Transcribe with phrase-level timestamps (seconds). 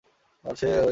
[0.45, 0.89] আর সে হল লাঈছ।